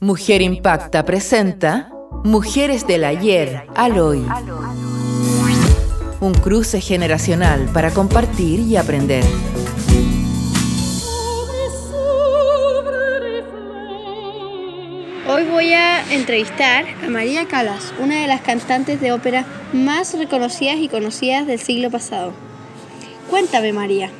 [0.00, 1.88] Mujer Impacta presenta
[2.24, 4.26] Mujeres del Ayer al Hoy.
[6.20, 9.24] Un cruce generacional para compartir y aprender.
[15.28, 20.78] Hoy voy a entrevistar a María Calas, una de las cantantes de ópera más reconocidas
[20.78, 22.32] y conocidas del siglo pasado.
[23.30, 24.10] Cuéntame, María,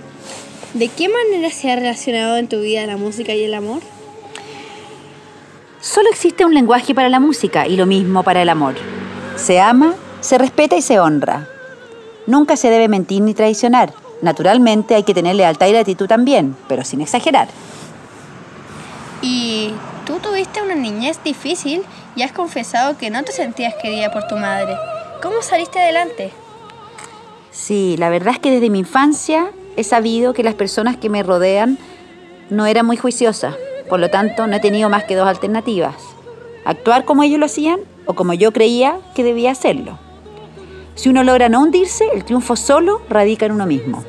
[0.72, 3.82] ¿de qué manera se ha relacionado en tu vida la música y el amor?
[5.85, 8.74] Solo existe un lenguaje para la música y lo mismo para el amor.
[9.37, 11.47] Se ama, se respeta y se honra.
[12.27, 13.93] Nunca se debe mentir ni traicionar.
[14.23, 17.48] Naturalmente hay que tener lealtad y gratitud también, pero sin exagerar.
[19.20, 19.74] Y
[20.07, 21.83] tú tuviste una niñez difícil
[22.16, 24.74] y has confesado que no te sentías querida por tu madre.
[25.23, 26.32] ¿Cómo saliste adelante?
[27.51, 31.23] Sí, la verdad es que desde mi infancia he sabido que las personas que me
[31.23, 31.77] rodean
[32.48, 33.55] no eran muy juiciosas.
[33.95, 35.95] Por lo tanto, no he tenido más que dos alternativas.
[36.65, 40.01] Actuar como ellos lo hacían o como yo creía que debía hacerlo.
[40.96, 44.02] Si uno logra no hundirse, el triunfo solo radica en uno mismo.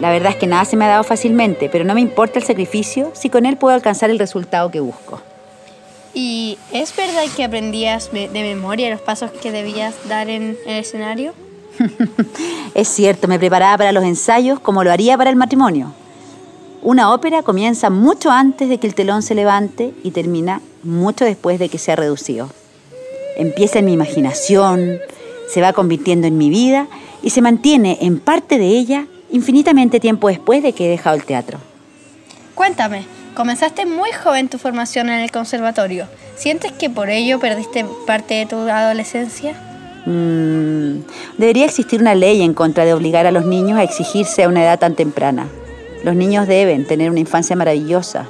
[0.00, 2.44] La verdad es que nada se me ha dado fácilmente, pero no me importa el
[2.46, 5.20] sacrificio si con él puedo alcanzar el resultado que busco.
[6.14, 11.34] ¿Y es verdad que aprendías de memoria los pasos que debías dar en el escenario?
[12.74, 15.92] es cierto, me preparaba para los ensayos como lo haría para el matrimonio.
[16.82, 21.60] Una ópera comienza mucho antes de que el telón se levante y termina mucho después
[21.60, 22.50] de que se ha reducido.
[23.36, 24.98] Empieza en mi imaginación,
[25.48, 26.88] se va convirtiendo en mi vida
[27.22, 31.24] y se mantiene en parte de ella infinitamente tiempo después de que he dejado el
[31.24, 31.58] teatro.
[32.56, 33.04] Cuéntame,
[33.36, 36.06] comenzaste muy joven tu formación en el conservatorio.
[36.34, 39.54] ¿Sientes que por ello perdiste parte de tu adolescencia?
[40.04, 41.04] Mm,
[41.38, 44.64] debería existir una ley en contra de obligar a los niños a exigirse a una
[44.64, 45.46] edad tan temprana.
[46.02, 48.26] Los niños deben tener una infancia maravillosa.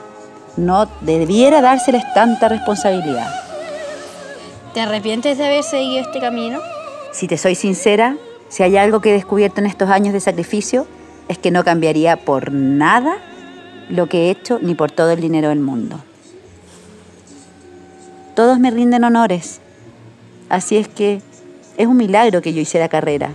[0.57, 3.33] No debiera dárseles tanta responsabilidad.
[4.75, 6.61] ¿Te arrepientes de haber seguido este camino?
[7.13, 8.17] Si te soy sincera,
[8.49, 10.87] si hay algo que he descubierto en estos años de sacrificio,
[11.29, 13.17] es que no cambiaría por nada
[13.89, 15.99] lo que he hecho ni por todo el dinero del mundo.
[18.35, 19.61] Todos me rinden honores.
[20.49, 21.23] Así es que
[21.79, 23.33] es un milagro que yo hiciera carrera.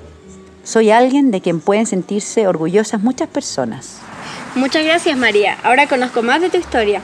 [0.64, 4.00] Soy alguien de quien pueden sentirse orgullosas muchas personas.
[4.58, 5.58] Muchas gracias María.
[5.64, 7.02] Ahora conozco más de tu historia.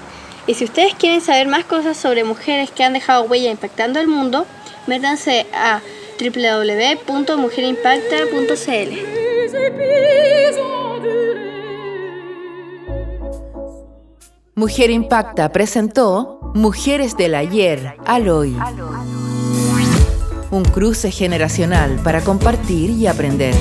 [0.48, 4.08] Y si ustedes quieren saber más cosas sobre mujeres que han dejado huella impactando el
[4.08, 4.48] mundo,
[4.88, 5.82] métanse a
[6.20, 9.14] www.mujerimpacta.cl.
[14.56, 18.58] Mujer Impacta presentó Mujeres del Ayer al Hoy.
[20.52, 23.56] Un cruce generacional para compartir y aprender.